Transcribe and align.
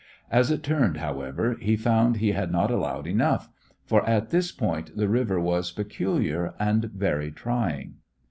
As 0.31 0.49
it 0.49 0.63
turned, 0.63 0.97
however, 0.97 1.57
he 1.61 1.77
found 1.77 2.17
he 2.17 2.31
had 2.31 2.51
not 2.51 2.71
allowed 2.71 3.05
enough, 3.05 3.49
for 3.85 4.03
at 4.09 4.31
this 4.31 4.51
point 4.51 4.97
the 4.97 5.07
river 5.07 5.39
was 5.39 5.69
peculiar 5.71 6.55
and 6.59 6.85
very 6.85 7.29
trying. 7.29 7.97